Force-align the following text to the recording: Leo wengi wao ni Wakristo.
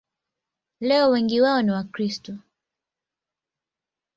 Leo 0.79 1.09
wengi 1.09 1.41
wao 1.41 1.61
ni 1.61 1.71
Wakristo. 1.71 2.37